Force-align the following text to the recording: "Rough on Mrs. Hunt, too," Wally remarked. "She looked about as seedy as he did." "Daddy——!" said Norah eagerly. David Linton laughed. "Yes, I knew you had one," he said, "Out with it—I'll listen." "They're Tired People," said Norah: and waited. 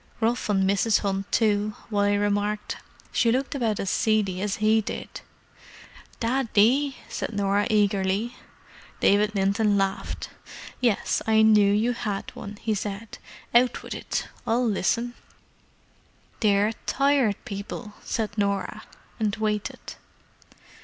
"Rough 0.19 0.49
on 0.49 0.63
Mrs. 0.63 1.01
Hunt, 1.01 1.31
too," 1.31 1.75
Wally 1.91 2.17
remarked. 2.17 2.77
"She 3.11 3.31
looked 3.31 3.53
about 3.53 3.79
as 3.79 3.91
seedy 3.91 4.41
as 4.41 4.55
he 4.55 4.81
did." 4.83 5.21
"Daddy——!" 6.19 6.97
said 7.07 7.33
Norah 7.35 7.67
eagerly. 7.69 8.35
David 8.99 9.35
Linton 9.35 9.77
laughed. 9.77 10.31
"Yes, 10.79 11.21
I 11.27 11.43
knew 11.43 11.71
you 11.71 11.91
had 11.93 12.31
one," 12.35 12.57
he 12.63 12.73
said, 12.73 13.19
"Out 13.53 13.83
with 13.83 13.93
it—I'll 13.93 14.65
listen." 14.67 15.13
"They're 16.39 16.73
Tired 16.87 17.35
People," 17.45 17.93
said 18.03 18.35
Norah: 18.39 18.81
and 19.19 19.35
waited. 19.35 19.97